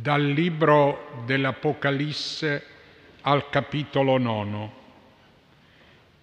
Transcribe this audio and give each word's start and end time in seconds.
Dal 0.00 0.24
libro 0.24 1.22
dell'Apocalisse 1.26 2.64
al 3.20 3.50
capitolo 3.50 4.16
nono. 4.16 4.72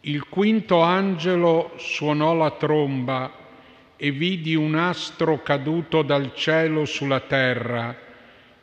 Il 0.02 0.28
quinto 0.30 0.82
angelo 0.82 1.74
suonò 1.76 2.34
la 2.34 2.50
tromba 2.50 3.32
e 3.96 4.10
vidi 4.10 4.56
un 4.56 4.74
astro 4.74 5.44
caduto 5.44 6.02
dal 6.02 6.34
cielo 6.34 6.86
sulla 6.86 7.20
terra. 7.20 7.96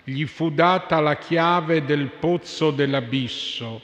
Gli 0.03 0.25
fu 0.25 0.50
data 0.50 0.98
la 0.98 1.17
chiave 1.17 1.85
del 1.85 2.09
pozzo 2.09 2.73
dell'abisso. 2.73 3.83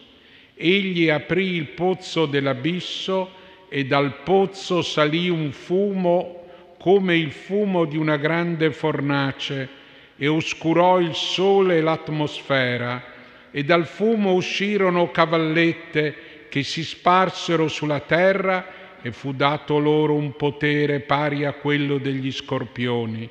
Egli 0.56 1.10
aprì 1.10 1.54
il 1.54 1.68
pozzo 1.68 2.26
dell'abisso 2.26 3.30
e 3.68 3.86
dal 3.86 4.22
pozzo 4.24 4.82
salì 4.82 5.28
un 5.28 5.52
fumo 5.52 6.42
come 6.76 7.16
il 7.16 7.30
fumo 7.30 7.84
di 7.84 7.96
una 7.96 8.16
grande 8.16 8.72
fornace 8.72 9.78
e 10.22 10.28
oscurò 10.28 11.00
il 11.00 11.14
sole 11.14 11.78
e 11.78 11.80
l'atmosfera, 11.80 13.02
e 13.50 13.64
dal 13.64 13.86
fumo 13.86 14.34
uscirono 14.34 15.10
cavallette 15.10 16.46
che 16.50 16.62
si 16.62 16.84
sparsero 16.84 17.68
sulla 17.68 18.00
terra 18.00 18.98
e 19.00 19.12
fu 19.12 19.32
dato 19.32 19.78
loro 19.78 20.12
un 20.12 20.36
potere 20.36 21.00
pari 21.00 21.46
a 21.46 21.54
quello 21.54 21.96
degli 21.96 22.30
scorpioni. 22.30 23.26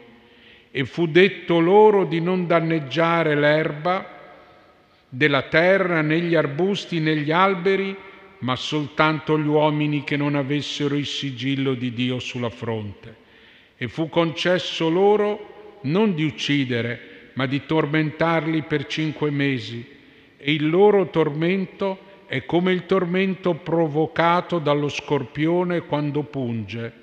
E 0.72 0.86
fu 0.86 1.06
detto 1.06 1.60
loro 1.60 2.06
di 2.06 2.22
non 2.22 2.48
danneggiare 2.48 3.36
l'erba 3.36 4.18
della 5.08 5.44
terra, 5.44 6.02
né 6.02 6.18
gli 6.18 6.34
arbusti, 6.34 7.00
né 7.00 7.18
gli 7.18 7.30
alberi, 7.30 7.96
ma 8.40 8.56
soltanto 8.56 9.38
gli 9.38 9.46
uomini 9.46 10.04
che 10.04 10.18
non 10.18 10.34
avessero 10.34 10.96
il 10.96 11.06
sigillo 11.06 11.76
di 11.76 11.94
Dio 11.94 12.18
sulla 12.18 12.50
fronte. 12.50 13.16
E 13.78 13.88
fu 13.88 14.10
concesso 14.10 14.90
loro 14.90 15.58
non 15.82 16.14
di 16.14 16.24
uccidere, 16.26 17.32
ma 17.34 17.46
di 17.46 17.66
tormentarli 17.66 18.64
per 18.64 18.86
cinque 18.86 19.32
mesi. 19.32 19.98
E 20.38 20.54
il 20.54 20.70
loro 20.70 21.10
tormento 21.10 22.08
è 22.26 22.46
come 22.46 22.72
il 22.72 22.86
tormento 22.86 23.56
provocato 23.56 24.60
dallo 24.60 24.90
scorpione 24.90 25.82
quando 25.82 26.24
punge. 26.24 26.94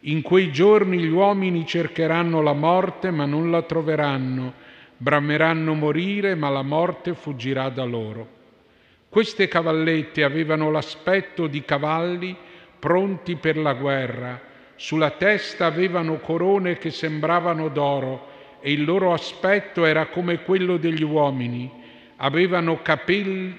In 0.00 0.22
quei 0.22 0.52
giorni 0.52 0.98
gli 0.98 1.08
uomini 1.08 1.66
cercheranno 1.66 2.40
la 2.40 2.52
morte, 2.52 3.10
ma 3.10 3.24
non 3.24 3.50
la 3.50 3.62
troveranno. 3.62 4.54
Brameranno 4.96 5.74
morire, 5.74 6.34
ma 6.34 6.48
la 6.48 6.62
morte 6.62 7.14
fuggirà 7.14 7.68
da 7.68 7.84
loro. 7.84 8.36
Queste 9.08 9.48
cavallette 9.48 10.22
avevano 10.22 10.70
l'aspetto 10.70 11.46
di 11.46 11.64
cavalli 11.64 12.36
pronti 12.78 13.36
per 13.36 13.56
la 13.56 13.74
guerra 13.74 14.40
sulla 14.78 15.10
testa 15.10 15.66
avevano 15.66 16.20
corone 16.20 16.78
che 16.78 16.90
sembravano 16.90 17.68
d'oro 17.68 18.28
e 18.60 18.70
il 18.70 18.84
loro 18.84 19.12
aspetto 19.12 19.84
era 19.84 20.06
come 20.06 20.42
quello 20.42 20.76
degli 20.76 21.02
uomini. 21.02 21.68
Avevano 22.18 22.80
capelli, 22.80 23.56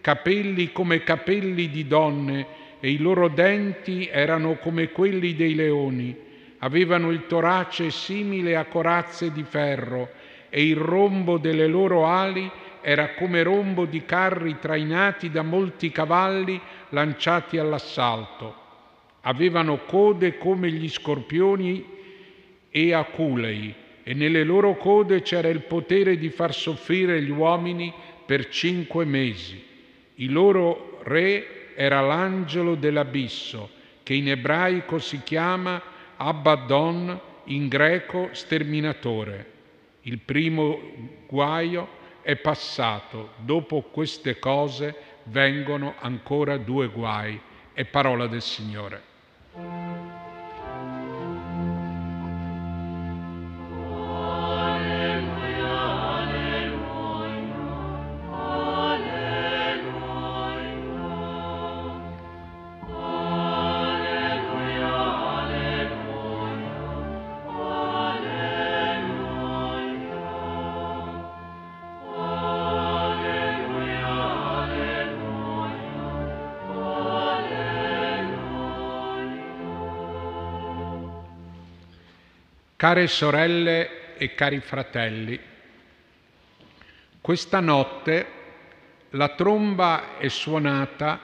capelli 0.00 0.72
come 0.72 1.02
capelli 1.02 1.68
di 1.68 1.86
donne 1.86 2.46
e 2.80 2.90
i 2.90 2.96
loro 2.96 3.28
denti 3.28 4.08
erano 4.10 4.54
come 4.54 4.88
quelli 4.88 5.34
dei 5.34 5.54
leoni. 5.54 6.16
Avevano 6.60 7.10
il 7.10 7.26
torace 7.26 7.90
simile 7.90 8.56
a 8.56 8.64
corazze 8.64 9.30
di 9.30 9.42
ferro 9.42 10.08
e 10.48 10.66
il 10.66 10.76
rombo 10.76 11.36
delle 11.36 11.66
loro 11.66 12.06
ali 12.06 12.50
era 12.80 13.10
come 13.10 13.42
rombo 13.42 13.84
di 13.84 14.06
carri 14.06 14.58
trainati 14.58 15.30
da 15.30 15.42
molti 15.42 15.90
cavalli 15.90 16.58
lanciati 16.88 17.58
all'assalto 17.58 18.60
avevano 19.22 19.84
code 19.84 20.38
come 20.38 20.70
gli 20.70 20.88
scorpioni 20.88 21.84
e 22.70 22.92
aculei, 22.92 23.74
e 24.02 24.14
nelle 24.14 24.44
loro 24.44 24.76
code 24.76 25.22
c'era 25.22 25.48
il 25.48 25.60
potere 25.60 26.16
di 26.16 26.30
far 26.30 26.54
soffrire 26.54 27.22
gli 27.22 27.30
uomini 27.30 27.92
per 28.24 28.48
cinque 28.48 29.04
mesi. 29.04 29.62
Il 30.16 30.32
loro 30.32 30.98
re 31.04 31.74
era 31.74 32.00
l'angelo 32.00 32.74
dell'abisso, 32.74 33.70
che 34.02 34.14
in 34.14 34.28
ebraico 34.28 34.98
si 34.98 35.22
chiama 35.22 35.80
Abaddon, 36.16 37.20
in 37.46 37.68
greco 37.68 38.28
sterminatore. 38.32 39.50
Il 40.02 40.18
primo 40.18 40.80
guaio 41.26 41.88
è 42.22 42.36
passato, 42.36 43.30
dopo 43.38 43.82
queste 43.82 44.38
cose 44.38 44.94
vengono 45.24 45.94
ancora 45.98 46.56
due 46.56 46.88
guai. 46.88 47.40
È 47.72 47.84
parola 47.84 48.26
del 48.26 48.42
Signore. 48.42 49.10
Care 82.82 83.06
sorelle 83.06 84.16
e 84.16 84.34
cari 84.34 84.58
fratelli, 84.58 85.38
questa 87.20 87.60
notte 87.60 88.26
la 89.10 89.36
tromba 89.36 90.18
è 90.18 90.26
suonata 90.26 91.20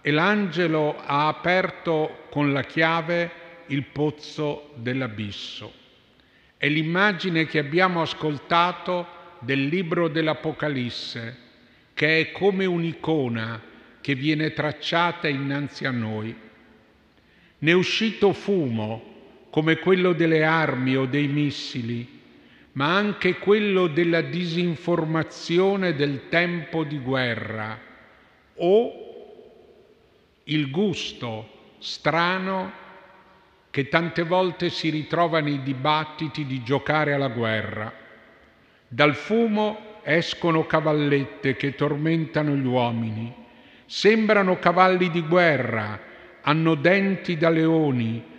e 0.00 0.10
l'angelo 0.10 0.98
ha 0.98 1.28
aperto 1.28 2.24
con 2.28 2.52
la 2.52 2.64
chiave 2.64 3.30
il 3.66 3.84
pozzo 3.84 4.72
dell'abisso. 4.74 5.72
È 6.56 6.66
l'immagine 6.66 7.46
che 7.46 7.60
abbiamo 7.60 8.02
ascoltato 8.02 9.06
del 9.38 9.64
libro 9.64 10.08
dell'Apocalisse, 10.08 11.36
che 11.94 12.18
è 12.18 12.32
come 12.32 12.64
un'icona 12.64 13.62
che 14.00 14.16
viene 14.16 14.52
tracciata 14.52 15.28
innanzi 15.28 15.84
a 15.84 15.92
noi. 15.92 16.36
Ne 17.58 17.70
è 17.70 17.74
uscito 17.74 18.32
fumo 18.32 19.14
come 19.56 19.78
quello 19.78 20.12
delle 20.12 20.44
armi 20.44 20.98
o 20.98 21.06
dei 21.06 21.28
missili, 21.28 22.06
ma 22.72 22.94
anche 22.94 23.38
quello 23.38 23.86
della 23.86 24.20
disinformazione 24.20 25.94
del 25.94 26.28
tempo 26.28 26.84
di 26.84 26.98
guerra 26.98 27.80
o 28.56 28.92
il 30.44 30.70
gusto 30.70 31.48
strano 31.78 32.70
che 33.70 33.88
tante 33.88 34.24
volte 34.24 34.68
si 34.68 34.90
ritrova 34.90 35.40
nei 35.40 35.62
dibattiti 35.62 36.44
di 36.44 36.62
giocare 36.62 37.14
alla 37.14 37.28
guerra. 37.28 37.90
Dal 38.86 39.14
fumo 39.14 40.00
escono 40.02 40.66
cavallette 40.66 41.56
che 41.56 41.74
tormentano 41.74 42.54
gli 42.54 42.66
uomini. 42.66 43.34
Sembrano 43.86 44.58
cavalli 44.58 45.10
di 45.10 45.22
guerra, 45.22 45.98
hanno 46.42 46.74
denti 46.74 47.38
da 47.38 47.48
leoni, 47.48 48.34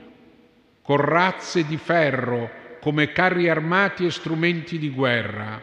corazze 0.87 1.65
di 1.65 1.75
ferro 1.75 2.77
come 2.79 3.11
carri 3.11 3.49
armati 3.49 4.05
e 4.05 4.09
strumenti 4.09 4.79
di 4.79 4.89
guerra. 4.89 5.61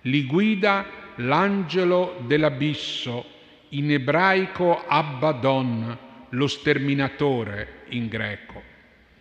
Li 0.00 0.24
guida 0.24 0.86
l'angelo 1.16 2.22
dell'abisso, 2.22 3.22
in 3.70 3.92
ebraico 3.92 4.86
Abaddon, 4.86 5.98
lo 6.30 6.46
sterminatore 6.46 7.82
in 7.88 8.08
greco. 8.08 8.62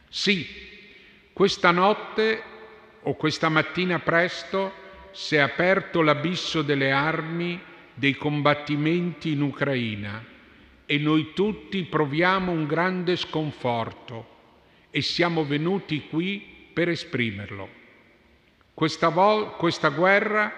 Sì, 0.07 0.47
questa 1.33 1.71
notte 1.71 2.42
o 3.01 3.15
questa 3.15 3.50
mattina 3.50 4.00
presto 4.00 4.71
si 5.12 5.36
è 5.36 5.39
aperto 5.39 6.01
l'abisso 6.01 6.62
delle 6.62 6.92
armi, 6.92 7.62
dei 7.94 8.15
combattimenti 8.15 9.33
in 9.33 9.42
Ucraina 9.42 10.24
e 10.86 10.98
noi 10.98 11.33
tutti 11.33 11.83
proviamo 11.83 12.54
un 12.54 12.65
grande 12.65 13.18
sconforto 13.18 14.34
e 14.95 15.01
siamo 15.01 15.44
venuti 15.44 16.07
qui 16.07 16.69
per 16.71 16.88
esprimerlo. 16.88 17.68
Questa, 18.74 19.09
vol- 19.09 19.57
questa 19.57 19.89
guerra 19.89 20.53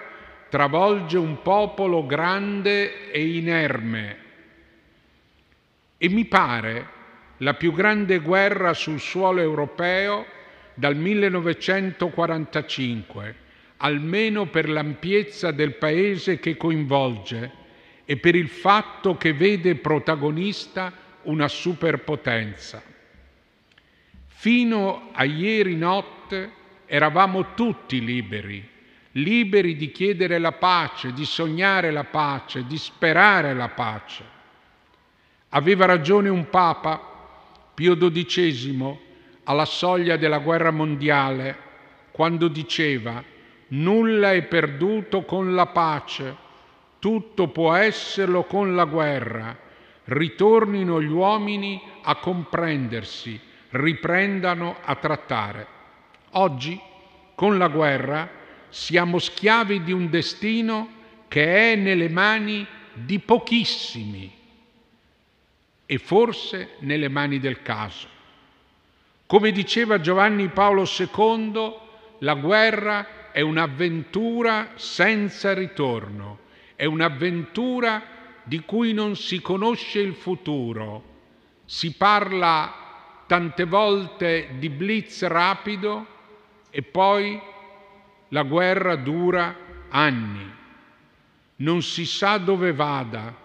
travolge 0.48 1.18
un 1.18 1.42
popolo 1.42 2.06
grande 2.06 3.10
e 3.10 3.34
inerme 3.34 4.16
e 5.96 6.08
mi 6.08 6.24
pare 6.26 6.86
la 7.38 7.54
più 7.54 7.72
grande 7.72 8.18
guerra 8.18 8.74
sul 8.74 9.00
suolo 9.00 9.40
europeo 9.40 10.24
dal 10.74 10.94
1945, 10.94 13.34
almeno 13.78 14.46
per 14.46 14.68
l'ampiezza 14.68 15.50
del 15.50 15.74
paese 15.74 16.38
che 16.38 16.56
coinvolge 16.56 17.52
e 18.04 18.16
per 18.18 18.36
il 18.36 18.48
fatto 18.48 19.16
che 19.16 19.32
vede 19.32 19.74
protagonista 19.74 20.92
una 21.22 21.48
superpotenza. 21.48 22.94
Fino 24.40 25.08
a 25.14 25.24
ieri 25.24 25.74
notte 25.74 26.52
eravamo 26.86 27.54
tutti 27.54 28.00
liberi, 28.04 28.64
liberi 29.12 29.74
di 29.74 29.90
chiedere 29.90 30.38
la 30.38 30.52
pace, 30.52 31.12
di 31.12 31.24
sognare 31.24 31.90
la 31.90 32.04
pace, 32.04 32.64
di 32.64 32.78
sperare 32.78 33.52
la 33.52 33.68
pace. 33.70 34.24
Aveva 35.48 35.86
ragione 35.86 36.28
un 36.28 36.48
Papa, 36.50 37.00
Pio 37.74 37.96
XII, 37.96 38.98
alla 39.42 39.64
soglia 39.64 40.16
della 40.16 40.38
guerra 40.38 40.70
mondiale, 40.70 41.56
quando 42.12 42.46
diceva 42.46 43.20
nulla 43.70 44.34
è 44.34 44.44
perduto 44.44 45.24
con 45.24 45.52
la 45.56 45.66
pace, 45.66 46.36
tutto 47.00 47.48
può 47.48 47.74
esserlo 47.74 48.44
con 48.44 48.76
la 48.76 48.84
guerra. 48.84 49.58
Ritornino 50.04 51.02
gli 51.02 51.10
uomini 51.10 51.82
a 52.02 52.14
comprendersi, 52.14 53.46
riprendano 53.70 54.76
a 54.82 54.94
trattare. 54.96 55.66
Oggi, 56.32 56.80
con 57.34 57.58
la 57.58 57.68
guerra, 57.68 58.28
siamo 58.68 59.18
schiavi 59.18 59.82
di 59.82 59.92
un 59.92 60.10
destino 60.10 60.96
che 61.28 61.72
è 61.72 61.76
nelle 61.76 62.08
mani 62.08 62.66
di 62.92 63.18
pochissimi 63.18 64.36
e 65.86 65.98
forse 65.98 66.76
nelle 66.80 67.08
mani 67.08 67.38
del 67.38 67.62
caso. 67.62 68.08
Come 69.26 69.52
diceva 69.52 70.00
Giovanni 70.00 70.48
Paolo 70.48 70.84
II, 70.84 71.74
la 72.20 72.34
guerra 72.34 73.30
è 73.30 73.40
un'avventura 73.40 74.72
senza 74.74 75.52
ritorno, 75.54 76.40
è 76.74 76.84
un'avventura 76.84 78.02
di 78.42 78.60
cui 78.60 78.92
non 78.94 79.16
si 79.16 79.40
conosce 79.40 80.00
il 80.00 80.14
futuro. 80.14 81.16
Si 81.66 81.92
parla 81.92 82.87
tante 83.28 83.64
volte 83.64 84.54
di 84.58 84.70
blitz 84.70 85.22
rapido 85.26 86.06
e 86.70 86.80
poi 86.80 87.38
la 88.28 88.42
guerra 88.42 88.96
dura 88.96 89.54
anni. 89.90 90.50
Non 91.56 91.82
si 91.82 92.06
sa 92.06 92.38
dove 92.38 92.72
vada 92.72 93.36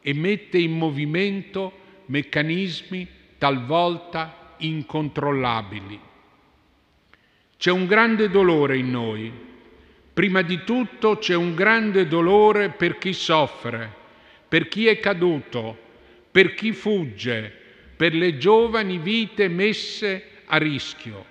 e 0.00 0.12
mette 0.14 0.58
in 0.58 0.76
movimento 0.76 1.72
meccanismi 2.06 3.06
talvolta 3.38 4.54
incontrollabili. 4.58 6.00
C'è 7.56 7.70
un 7.70 7.86
grande 7.86 8.30
dolore 8.30 8.78
in 8.78 8.90
noi. 8.90 9.32
Prima 10.12 10.42
di 10.42 10.64
tutto 10.64 11.18
c'è 11.18 11.36
un 11.36 11.54
grande 11.54 12.08
dolore 12.08 12.70
per 12.70 12.98
chi 12.98 13.12
soffre, 13.12 13.94
per 14.48 14.66
chi 14.66 14.88
è 14.88 14.98
caduto, 14.98 15.78
per 16.32 16.54
chi 16.54 16.72
fugge, 16.72 17.59
per 18.00 18.14
le 18.14 18.38
giovani 18.38 18.96
vite 18.96 19.46
messe 19.48 20.24
a 20.46 20.56
rischio, 20.56 21.22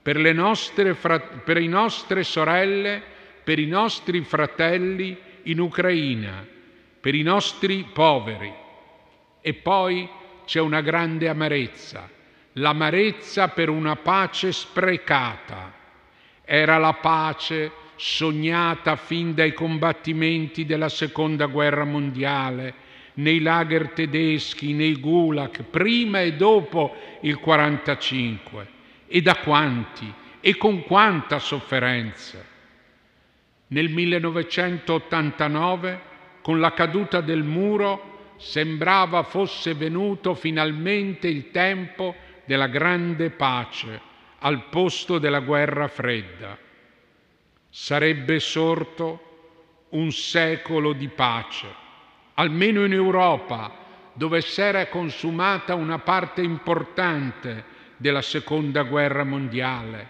per, 0.00 0.16
le 0.16 0.32
nostre, 0.32 0.94
per 0.94 1.58
le 1.58 1.66
nostre 1.66 2.24
sorelle, 2.24 3.02
per 3.44 3.58
i 3.58 3.66
nostri 3.66 4.22
fratelli 4.22 5.14
in 5.42 5.60
Ucraina, 5.60 6.42
per 6.98 7.14
i 7.14 7.20
nostri 7.20 7.84
poveri. 7.92 8.50
E 9.42 9.52
poi 9.52 10.08
c'è 10.46 10.58
una 10.58 10.80
grande 10.80 11.28
amarezza 11.28 12.08
l'amarezza 12.58 13.48
per 13.48 13.68
una 13.68 13.96
pace 13.96 14.52
sprecata. 14.52 15.70
Era 16.42 16.78
la 16.78 16.94
pace 16.94 17.70
sognata 17.96 18.96
fin 18.96 19.34
dai 19.34 19.52
combattimenti 19.52 20.64
della 20.64 20.88
Seconda 20.88 21.44
Guerra 21.44 21.84
Mondiale, 21.84 22.74
nei 23.16 23.40
lager 23.40 23.90
tedeschi, 23.90 24.72
nei 24.72 24.98
gulag, 24.98 25.64
prima 25.64 26.20
e 26.20 26.34
dopo 26.34 26.94
il 27.20 27.38
45. 27.38 28.74
E 29.06 29.22
da 29.22 29.36
quanti 29.36 30.12
e 30.40 30.56
con 30.56 30.82
quanta 30.82 31.38
sofferenza. 31.38 32.44
Nel 33.68 33.88
1989, 33.88 36.00
con 36.42 36.60
la 36.60 36.72
caduta 36.72 37.20
del 37.20 37.42
muro, 37.42 38.34
sembrava 38.36 39.22
fosse 39.22 39.74
venuto 39.74 40.34
finalmente 40.34 41.28
il 41.28 41.50
tempo 41.50 42.14
della 42.44 42.68
grande 42.68 43.30
pace 43.30 44.00
al 44.40 44.68
posto 44.68 45.18
della 45.18 45.40
guerra 45.40 45.88
fredda. 45.88 46.58
Sarebbe 47.68 48.38
sorto 48.38 49.22
un 49.90 50.10
secolo 50.12 50.92
di 50.92 51.08
pace, 51.08 51.66
almeno 52.38 52.84
in 52.84 52.92
Europa, 52.92 53.84
dove 54.12 54.40
si 54.40 54.60
era 54.60 54.86
consumata 54.86 55.74
una 55.74 55.98
parte 55.98 56.42
importante 56.42 57.64
della 57.96 58.22
seconda 58.22 58.82
guerra 58.82 59.24
mondiale, 59.24 60.08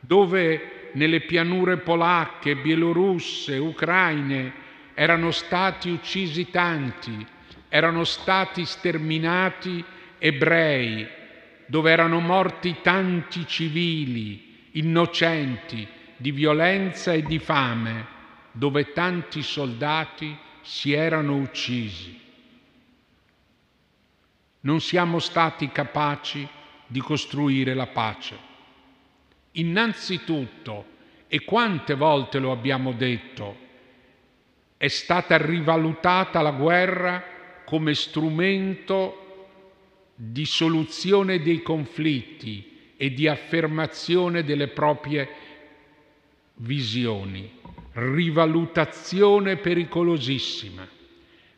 dove 0.00 0.90
nelle 0.92 1.20
pianure 1.20 1.78
polacche, 1.78 2.56
bielorusse, 2.56 3.56
ucraine 3.58 4.52
erano 4.94 5.30
stati 5.30 5.90
uccisi 5.90 6.50
tanti, 6.50 7.26
erano 7.68 8.04
stati 8.04 8.64
sterminati 8.64 9.84
ebrei, 10.18 11.06
dove 11.66 11.90
erano 11.90 12.20
morti 12.20 12.76
tanti 12.82 13.46
civili, 13.46 14.68
innocenti, 14.72 15.86
di 16.16 16.30
violenza 16.30 17.12
e 17.12 17.22
di 17.22 17.40
fame, 17.40 18.06
dove 18.52 18.92
tanti 18.92 19.42
soldati 19.42 20.36
si 20.64 20.92
erano 20.92 21.36
uccisi. 21.36 22.18
Non 24.60 24.80
siamo 24.80 25.18
stati 25.18 25.70
capaci 25.70 26.48
di 26.86 27.00
costruire 27.00 27.74
la 27.74 27.86
pace. 27.86 28.36
Innanzitutto, 29.52 30.92
e 31.28 31.44
quante 31.44 31.94
volte 31.94 32.38
lo 32.38 32.50
abbiamo 32.50 32.92
detto, 32.92 33.62
è 34.76 34.88
stata 34.88 35.36
rivalutata 35.36 36.40
la 36.40 36.50
guerra 36.50 37.22
come 37.64 37.94
strumento 37.94 39.46
di 40.14 40.46
soluzione 40.46 41.42
dei 41.42 41.62
conflitti 41.62 42.92
e 42.96 43.12
di 43.12 43.28
affermazione 43.28 44.44
delle 44.44 44.68
proprie 44.68 45.28
visioni, 46.56 47.60
rivalutazione 47.94 49.56
pericolosissima. 49.56 50.86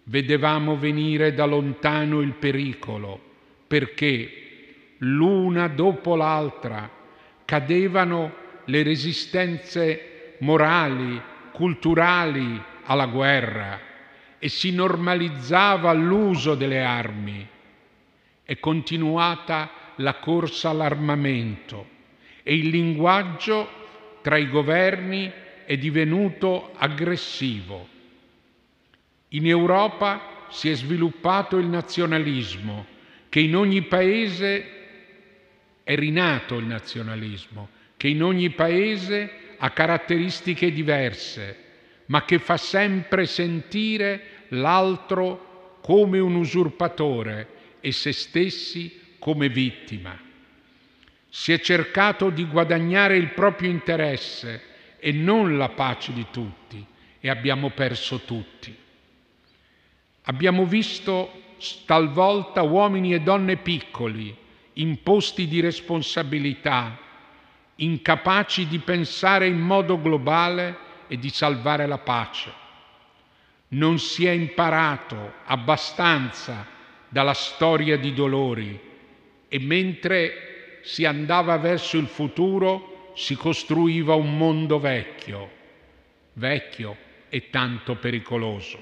Vedevamo 0.04 0.76
venire 0.76 1.34
da 1.34 1.44
lontano 1.44 2.20
il 2.20 2.32
pericolo 2.32 3.20
perché 3.66 4.94
l'una 4.98 5.66
dopo 5.68 6.14
l'altra 6.14 6.88
cadevano 7.44 8.34
le 8.66 8.82
resistenze 8.82 10.36
morali, 10.38 11.20
culturali 11.52 12.62
alla 12.84 13.06
guerra 13.06 13.80
e 14.38 14.48
si 14.48 14.72
normalizzava 14.72 15.92
l'uso 15.92 16.54
delle 16.54 16.82
armi 16.82 17.48
è 18.46 18.60
continuata 18.60 19.70
la 19.96 20.14
corsa 20.14 20.70
all'armamento 20.70 21.88
e 22.44 22.54
il 22.54 22.68
linguaggio 22.68 23.68
tra 24.22 24.36
i 24.36 24.48
governi 24.48 25.32
è 25.66 25.76
divenuto 25.76 26.72
aggressivo. 26.76 27.88
In 29.30 29.46
Europa 29.48 30.46
si 30.48 30.70
è 30.70 30.74
sviluppato 30.74 31.58
il 31.58 31.66
nazionalismo, 31.66 32.86
che 33.28 33.40
in 33.40 33.56
ogni 33.56 33.82
paese 33.82 34.70
è 35.82 35.96
rinato 35.96 36.56
il 36.56 36.66
nazionalismo, 36.66 37.68
che 37.96 38.06
in 38.08 38.22
ogni 38.22 38.50
paese 38.50 39.30
ha 39.58 39.70
caratteristiche 39.70 40.70
diverse, 40.70 41.64
ma 42.06 42.24
che 42.24 42.38
fa 42.38 42.56
sempre 42.56 43.26
sentire 43.26 44.44
l'altro 44.50 45.78
come 45.82 46.20
un 46.20 46.36
usurpatore 46.36 47.48
e 47.80 47.90
se 47.90 48.12
stessi 48.12 49.16
come 49.18 49.48
vittima. 49.48 50.16
Si 51.28 51.52
è 51.52 51.58
cercato 51.58 52.30
di 52.30 52.44
guadagnare 52.46 53.16
il 53.16 53.30
proprio 53.30 53.68
interesse 53.68 54.74
e 55.06 55.12
non 55.12 55.56
la 55.56 55.68
pace 55.68 56.12
di 56.12 56.26
tutti 56.32 56.84
e 57.20 57.30
abbiamo 57.30 57.70
perso 57.70 58.22
tutti. 58.22 58.76
Abbiamo 60.22 60.64
visto 60.64 61.54
talvolta 61.84 62.62
uomini 62.62 63.14
e 63.14 63.20
donne 63.20 63.56
piccoli, 63.56 64.36
in 64.72 65.04
posti 65.04 65.46
di 65.46 65.60
responsabilità, 65.60 66.98
incapaci 67.76 68.66
di 68.66 68.80
pensare 68.80 69.46
in 69.46 69.60
modo 69.60 70.00
globale 70.00 70.76
e 71.06 71.16
di 71.18 71.28
salvare 71.28 71.86
la 71.86 71.98
pace. 71.98 72.52
Non 73.68 74.00
si 74.00 74.26
è 74.26 74.32
imparato 74.32 75.34
abbastanza 75.44 76.66
dalla 77.08 77.32
storia 77.32 77.96
di 77.96 78.12
dolori 78.12 78.76
e 79.46 79.58
mentre 79.60 80.80
si 80.82 81.04
andava 81.04 81.56
verso 81.58 81.96
il 81.96 82.08
futuro 82.08 82.94
si 83.16 83.34
costruiva 83.34 84.14
un 84.14 84.36
mondo 84.36 84.78
vecchio, 84.78 85.50
vecchio 86.34 86.96
e 87.30 87.48
tanto 87.48 87.96
pericoloso. 87.96 88.78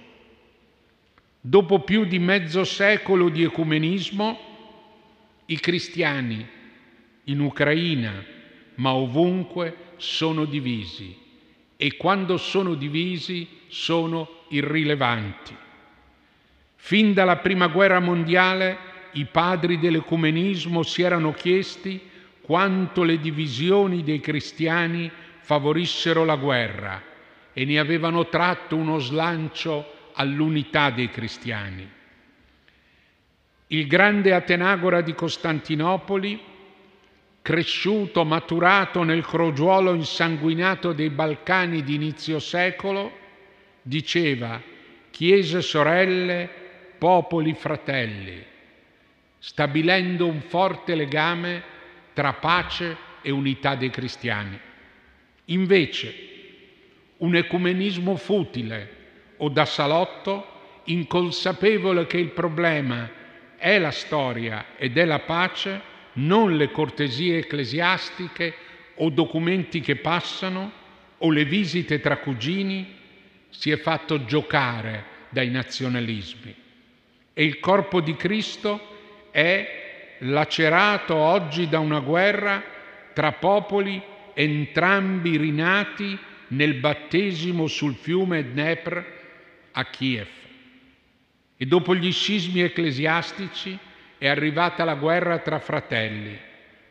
Dopo 1.41 1.81
più 1.81 2.05
di 2.05 2.19
mezzo 2.19 2.65
secolo 2.65 3.29
di 3.29 3.45
ecumenismo, 3.45 4.39
i 5.47 5.61
cristiani 5.61 6.45
in 7.25 7.41
Ucraina, 7.41 8.25
ma 8.77 8.93
ovunque, 8.93 9.93
sono 9.99 10.47
divisi 10.47 11.17
e 11.77 11.97
quando 11.97 12.37
sono 12.37 12.75
divisi 12.75 13.47
sono 13.69 14.47
irrilevanti. 14.49 15.57
Fin 16.75 17.13
dalla 17.13 17.37
Prima 17.37 17.69
Guerra 17.69 18.01
Mondiale 18.01 18.77
i 19.13 19.27
padri 19.27 19.79
dell'ecumenismo 19.79 20.83
si 20.83 21.03
erano 21.03 21.33
chiesti 21.33 22.11
quanto 22.45 23.05
le 23.05 23.19
divisioni 23.21 24.03
dei 24.03 24.21
cristiani 24.21 25.11
favorissero 25.39 26.27
la 26.27 26.37
guerra 26.37 27.03
e 27.55 27.65
ne 27.65 27.79
avevano 27.79 28.29
tratto 28.29 28.77
uno 28.77 28.99
slancio 28.99 30.11
all'unità 30.13 30.91
dei 30.91 31.09
cristiani. 31.09 31.91
Il 33.69 33.87
grande 33.87 34.35
Atenagora 34.35 35.01
di 35.01 35.15
Costantinopoli, 35.15 36.39
cresciuto, 37.41 38.25
maturato 38.27 39.03
nel 39.05 39.25
crogiuolo 39.25 39.95
insanguinato 39.95 40.93
dei 40.93 41.09
Balcani 41.09 41.83
di 41.83 41.95
inizio 41.95 42.39
secolo, 42.41 43.11
diceva 43.81 44.61
Chiese 45.11 45.63
sorelle, 45.63 46.47
popoli 46.99 47.55
fratelli, 47.55 48.45
stabilendo 49.39 50.27
un 50.27 50.43
forte 50.43 50.95
legame 50.95 51.73
tra 52.15 52.33
pace 52.33 52.97
e 53.21 53.31
unità 53.31 53.75
dei 53.75 53.91
cristiani. 53.91 54.59
Invece, 55.47 56.15
un 57.19 57.35
ecumenismo 57.35 58.17
futile 58.17 59.03
o 59.39 59.49
da 59.51 59.67
salotto, 59.67 60.53
inconsapevole 60.85 62.07
che 62.07 62.19
il 62.19 62.31
problema 62.31 63.11
è 63.57 63.79
la 63.79 63.91
storia 63.91 64.67
ed 64.77 64.97
è 64.97 65.05
la 65.05 65.21
pace, 65.21 65.93
non 66.15 66.57
le 66.57 66.71
cortesie 66.71 67.39
ecclesiastiche 67.39 68.55
o 68.97 69.11
documenti 69.11 69.81
che 69.81 69.97
passano 69.97 70.83
o 71.19 71.31
le 71.31 71.45
visite 71.45 72.01
tra 72.01 72.19
cugini, 72.19 73.03
si 73.49 73.71
è 73.71 73.77
fatto 73.77 74.25
giocare 74.25 75.13
dai 75.31 75.49
nazionalismi. 75.51 76.55
E 77.33 77.45
il 77.45 77.59
corpo 77.59 78.01
di 78.01 78.15
Cristo 78.15 78.81
è 79.31 79.84
lacerato 80.19 81.15
oggi 81.15 81.69
da 81.69 81.79
una 81.79 82.01
guerra 82.01 82.63
tra 83.13 83.33
popoli 83.33 84.03
entrambi 84.35 85.37
rinati 85.37 86.19
nel 86.49 86.75
battesimo 86.75 87.67
sul 87.67 87.95
fiume 87.95 88.53
Dnepr 88.53 89.05
a 89.73 89.85
Kiev. 89.87 90.29
E 91.57 91.67
dopo 91.67 91.95
gli 91.95 92.13
scismi 92.13 92.61
ecclesiastici 92.61 93.79
è 94.19 94.29
arrivata 94.29 94.85
la 94.85 94.95
guerra 94.95 95.39
tra 95.39 95.59
fratelli, 95.59 96.37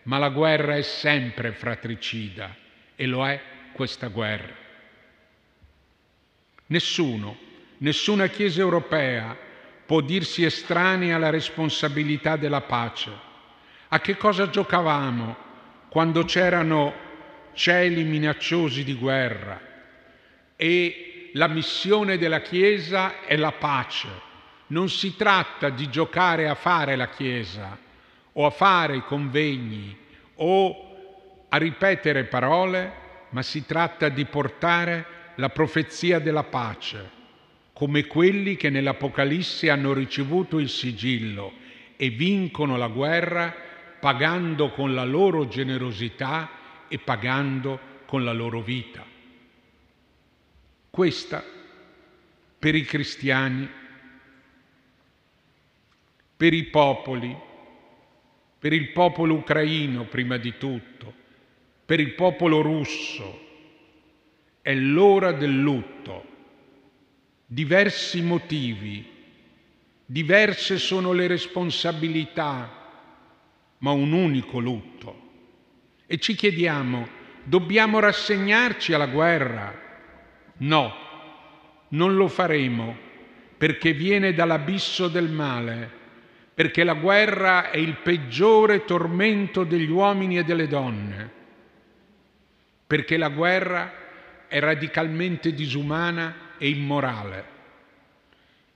ma 0.04 0.18
la 0.18 0.30
guerra 0.30 0.76
è 0.76 0.82
sempre 0.82 1.52
fratricida 1.52 2.56
e 2.96 3.06
lo 3.06 3.28
è 3.28 3.42
questa 3.74 4.08
guerra. 4.08 4.54
Nessuno, 6.68 7.38
nessuna 7.78 8.28
Chiesa 8.28 8.62
europea 8.62 9.38
può 9.86 10.02
dirsi 10.02 10.44
estranea 10.44 11.16
alla 11.16 11.30
responsabilità 11.30 12.36
della 12.36 12.62
pace. 12.62 13.12
A 13.90 14.00
che 14.00 14.18
cosa 14.18 14.50
giocavamo 14.50 15.36
quando 15.90 16.24
c'erano 16.24 16.94
cieli 17.54 18.04
minacciosi 18.04 18.84
di 18.84 18.96
guerra 18.96 19.60
e 20.56 21.30
la 21.34 21.48
missione 21.48 22.18
della 22.18 22.42
Chiesa 22.42 23.22
è 23.26 23.36
la 23.36 23.52
pace. 23.52 24.08
Non 24.68 24.90
si 24.90 25.16
tratta 25.16 25.70
di 25.70 25.90
giocare 25.90 26.48
a 26.48 26.56
fare 26.56 26.96
la 26.96 27.10
Chiesa 27.10 27.78
o 28.34 28.46
a 28.46 28.50
fare 28.50 28.96
i 28.96 29.04
convegni 29.04 29.96
o 30.36 31.46
a 31.50 31.58
ripetere 31.58 32.24
parole, 32.24 33.02
ma 33.30 33.42
si 33.44 33.66
tratta 33.66 34.10
di 34.10 34.26
portare 34.26 35.06
la 35.36 35.50
profezia 35.50 36.20
della 36.20 36.44
pace, 36.44 37.10
come 37.74 38.06
quelli 38.06 38.56
che 38.56 38.70
nell'Apocalisse 38.70 39.70
hanno 39.70 39.94
ricevuto 39.94 40.60
il 40.60 40.70
sigillo 40.70 41.54
e 41.98 42.10
vincono 42.10 42.78
la 42.78 42.88
guerra 42.88 43.54
pagando 44.00 44.72
con 44.72 44.94
la 44.94 45.04
loro 45.04 45.48
generosità 45.48 46.86
e 46.88 47.00
pagando 47.00 47.80
con 48.06 48.24
la 48.24 48.34
loro 48.34 48.62
vita. 48.62 49.04
Questa 50.90 51.44
per 52.60 52.76
i 52.76 52.84
cristiani, 52.84 53.68
per 56.38 56.54
i 56.54 56.66
popoli, 56.66 57.36
per 58.60 58.74
il 58.74 58.92
popolo 58.92 59.34
ucraino 59.34 60.06
prima 60.06 60.38
di 60.38 60.58
tutto, 60.58 61.14
per 61.86 62.00
il 62.00 62.14
popolo 62.14 62.62
russo, 62.62 63.42
è 64.62 64.74
l'ora 64.76 65.32
del 65.32 65.60
lutto. 65.60 66.32
Diversi 67.54 68.24
motivi, 68.24 69.08
diverse 70.08 70.80
sono 70.80 71.12
le 71.12 71.28
responsabilità, 71.28 72.68
ma 73.78 73.92
un 73.92 74.12
unico 74.12 74.58
lutto. 74.58 75.22
E 76.08 76.18
ci 76.18 76.34
chiediamo, 76.34 77.08
dobbiamo 77.44 78.00
rassegnarci 78.00 78.94
alla 78.94 79.06
guerra? 79.06 79.72
No, 80.58 80.94
non 81.90 82.16
lo 82.16 82.28
faremo 82.28 82.98
perché 83.56 83.94
viene 83.94 84.34
dall'abisso 84.34 85.08
del 85.08 85.30
male, 85.30 85.92
perché 86.56 86.84
la 86.84 86.96
guerra 86.96 87.70
è 87.70 87.78
il 87.78 87.98
peggiore 87.98 88.84
tormento 88.84 89.64
degli 89.64 89.92
uomini 89.92 90.40
e 90.40 90.44
delle 90.44 90.68
donne, 90.68 91.32
perché 92.88 93.16
la 93.16 93.30
guerra 93.30 94.48
è 94.48 94.60
radicalmente 94.60 95.54
disumana 95.54 96.44
e 96.64 96.70
immorale. 96.70 97.46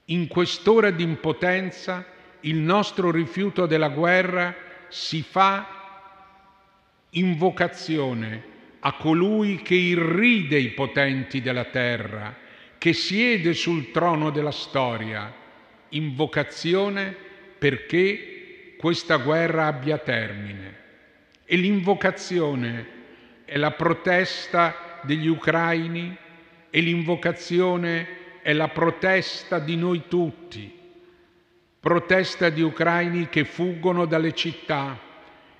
In 0.06 0.28
quest'ora 0.28 0.90
di 0.90 1.02
impotenza 1.02 2.04
il 2.40 2.56
nostro 2.56 3.10
rifiuto 3.10 3.64
della 3.64 3.88
guerra 3.88 4.54
si 4.88 5.22
fa 5.22 5.76
invocazione 7.10 8.56
a 8.80 8.92
colui 8.92 9.62
che 9.62 9.74
irride 9.74 10.58
i 10.58 10.68
potenti 10.72 11.40
della 11.40 11.64
terra, 11.64 12.36
che 12.76 12.92
siede 12.92 13.54
sul 13.54 13.90
trono 13.90 14.28
della 14.28 14.50
storia, 14.52 15.32
invocazione 15.88 17.16
perché 17.56 18.74
questa 18.76 19.16
guerra 19.16 19.64
abbia 19.64 19.96
termine. 19.96 20.76
E 21.46 21.56
l'invocazione 21.56 22.86
è 23.46 23.56
la 23.56 23.70
protesta 23.70 25.00
degli 25.04 25.26
ucraini 25.26 26.14
e 26.78 26.80
l'invocazione 26.80 28.40
è 28.40 28.52
la 28.52 28.68
protesta 28.68 29.58
di 29.58 29.74
noi 29.74 30.04
tutti, 30.06 30.72
protesta 31.80 32.50
di 32.50 32.62
ucraini 32.62 33.28
che 33.28 33.44
fuggono 33.44 34.04
dalle 34.04 34.32
città, 34.32 34.96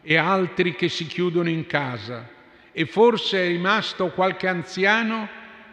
e 0.00 0.16
altri 0.16 0.76
che 0.76 0.88
si 0.88 1.06
chiudono 1.06 1.48
in 1.48 1.66
casa. 1.66 2.30
E 2.70 2.86
forse 2.86 3.44
è 3.44 3.48
rimasto 3.48 4.10
qualche 4.10 4.46
anziano 4.46 5.28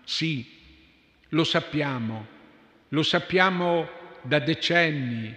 Sì, 0.05 0.47
lo 1.31 1.45
sappiamo, 1.45 2.27
lo 2.89 3.03
sappiamo 3.03 3.89
da 4.23 4.39
decenni, 4.39 5.35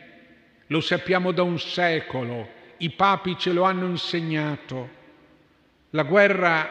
lo 0.67 0.81
sappiamo 0.81 1.31
da 1.31 1.43
un 1.43 1.60
secolo, 1.60 2.50
i 2.77 2.89
papi 2.89 3.38
ce 3.38 3.51
lo 3.51 3.63
hanno 3.63 3.88
insegnato. 3.88 5.00
La 5.91 6.03
guerra 6.03 6.70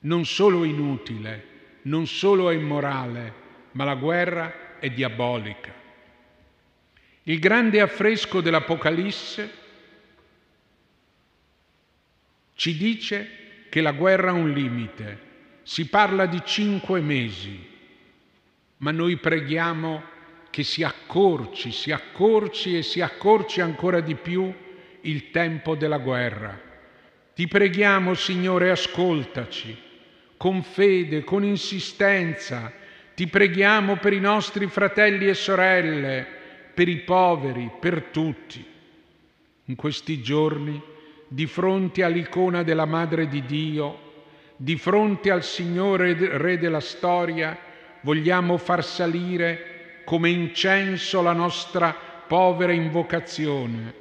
non 0.00 0.24
solo 0.24 0.64
è 0.64 0.66
inutile, 0.66 1.46
non 1.82 2.06
solo 2.06 2.50
è 2.50 2.54
immorale, 2.54 3.34
ma 3.72 3.84
la 3.84 3.94
guerra 3.94 4.78
è 4.78 4.90
diabolica. 4.90 5.72
Il 7.24 7.38
grande 7.38 7.80
affresco 7.80 8.40
dell'Apocalisse 8.40 9.59
ci 12.60 12.76
dice 12.76 13.26
che 13.70 13.80
la 13.80 13.92
guerra 13.92 14.32
ha 14.32 14.34
un 14.34 14.52
limite, 14.52 15.18
si 15.62 15.88
parla 15.88 16.26
di 16.26 16.42
cinque 16.44 17.00
mesi 17.00 17.68
ma 18.76 18.90
noi 18.90 19.16
preghiamo 19.16 20.02
che 20.50 20.62
si 20.62 20.82
accorci, 20.82 21.72
si 21.72 21.90
accorci 21.90 22.76
e 22.76 22.82
si 22.82 23.00
accorci 23.00 23.62
ancora 23.62 24.00
di 24.00 24.14
più 24.14 24.52
il 25.00 25.30
tempo 25.30 25.74
della 25.74 25.96
guerra. 25.96 26.60
Ti 27.34 27.48
preghiamo, 27.48 28.12
Signore, 28.12 28.68
ascoltaci, 28.68 29.74
con 30.36 30.62
fede, 30.62 31.24
con 31.24 31.42
insistenza, 31.42 32.70
ti 33.14 33.26
preghiamo 33.26 33.96
per 33.96 34.12
i 34.12 34.20
nostri 34.20 34.66
fratelli 34.66 35.28
e 35.28 35.34
sorelle, 35.34 36.26
per 36.74 36.88
i 36.88 36.98
poveri, 36.98 37.70
per 37.80 38.02
tutti. 38.10 38.62
In 39.64 39.76
questi 39.76 40.20
giorni, 40.20 40.89
di 41.32 41.46
fronte 41.46 42.02
all'icona 42.02 42.64
della 42.64 42.86
Madre 42.86 43.28
di 43.28 43.46
Dio, 43.46 44.08
di 44.56 44.76
fronte 44.76 45.30
al 45.30 45.44
Signore 45.44 46.12
Re 46.36 46.58
della 46.58 46.80
storia, 46.80 47.56
vogliamo 48.00 48.56
far 48.56 48.82
salire 48.84 50.02
come 50.04 50.28
incenso 50.28 51.22
la 51.22 51.32
nostra 51.32 51.94
povera 52.26 52.72
invocazione, 52.72 53.94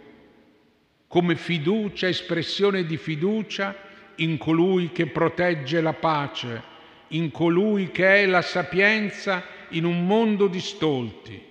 come 1.07 1.35
fiducia, 1.35 2.07
espressione 2.07 2.83
di 2.83 2.97
fiducia 2.97 3.75
in 4.15 4.39
colui 4.39 4.91
che 4.91 5.05
protegge 5.05 5.81
la 5.81 5.93
pace, 5.93 6.63
in 7.09 7.29
colui 7.29 7.91
che 7.91 8.23
è 8.23 8.25
la 8.25 8.41
sapienza 8.41 9.43
in 9.69 9.85
un 9.85 10.03
mondo 10.03 10.47
di 10.47 10.59
stolti, 10.59 11.45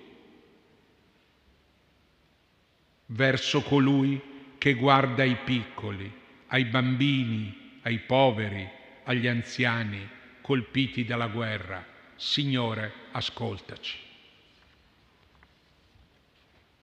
verso 3.05 3.61
colui 3.61 4.28
che 4.59 4.73
guarda 4.73 5.23
ai 5.23 5.37
piccoli, 5.43 6.11
ai 6.47 6.65
bambini, 6.65 7.79
ai 7.83 7.97
poveri, 7.99 8.69
agli 9.05 9.25
anziani 9.25 10.07
colpiti 10.41 11.05
dalla 11.05 11.27
guerra. 11.27 11.83
Signore, 12.15 12.91
ascoltaci. 13.11 14.08